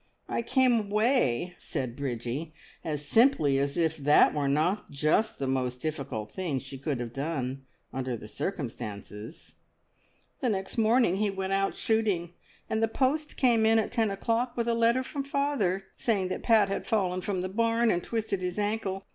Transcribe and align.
I 0.27 0.41
came 0.41 0.79
away!" 0.79 1.53
said 1.59 1.95
Bridgie, 1.95 2.53
as 2.83 3.05
simply 3.05 3.59
as 3.59 3.77
if 3.77 3.97
that 3.97 4.33
were 4.33 4.47
not 4.47 4.89
just 4.89 5.37
the 5.37 5.45
most 5.45 5.79
difficult 5.79 6.31
thing 6.31 6.57
she 6.57 6.79
could 6.79 6.99
have 6.99 7.13
done 7.13 7.65
under 7.93 8.17
the 8.17 8.27
circumstances. 8.27 9.53
"The 10.39 10.49
next 10.49 10.75
morning 10.79 11.17
he 11.17 11.29
went 11.29 11.53
out 11.53 11.75
shooting, 11.75 12.33
and 12.67 12.81
the 12.81 12.87
post 12.87 13.37
came 13.37 13.63
in 13.63 13.77
at 13.77 13.91
ten 13.91 14.09
o'clock 14.09 14.57
with 14.57 14.67
a 14.67 14.73
letter 14.73 15.03
from 15.03 15.23
father 15.23 15.83
saying 15.95 16.29
that 16.29 16.41
Pat 16.41 16.67
had 16.67 16.87
fallen 16.87 17.21
from 17.21 17.41
the 17.41 17.47
barn 17.49 17.91
and 17.91 18.03
twisted 18.03 18.41
his 18.41 18.57
ankle. 18.57 19.05